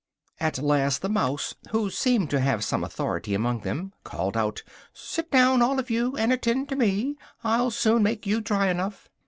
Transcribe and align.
At 0.39 0.57
last 0.57 1.03
the 1.03 1.09
mouse, 1.09 1.53
who 1.69 1.91
seemed 1.91 2.31
to 2.31 2.39
have 2.39 2.63
some 2.63 2.83
authority 2.83 3.35
among 3.35 3.59
them, 3.59 3.93
called 4.03 4.35
out 4.35 4.63
"sit 4.91 5.29
down, 5.29 5.61
all 5.61 5.77
of 5.77 5.91
you, 5.91 6.17
and 6.17 6.33
attend 6.33 6.69
to 6.69 6.75
me! 6.75 7.17
I'll 7.43 7.69
soon 7.69 8.01
make 8.01 8.25
you 8.25 8.41
dry 8.41 8.69
enough!" 8.71 9.09